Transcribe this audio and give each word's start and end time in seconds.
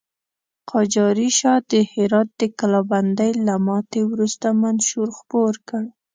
قاجاري 0.71 1.29
شاه 1.39 1.59
د 1.71 1.73
هرات 1.91 2.29
د 2.39 2.41
کلابندۍ 2.59 3.31
له 3.47 3.55
ماتې 3.67 4.01
وروسته 4.11 4.47
منشور 4.61 5.07
خپور 5.19 5.53
کړ. 5.67 5.83